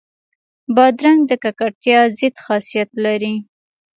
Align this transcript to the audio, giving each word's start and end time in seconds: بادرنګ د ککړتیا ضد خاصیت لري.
بادرنګ 0.75 1.19
د 1.29 1.31
ککړتیا 1.43 1.99
ضد 2.17 2.35
خاصیت 2.45 2.89
لري. 3.05 3.35